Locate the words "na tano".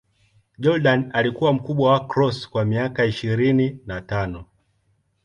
3.85-4.45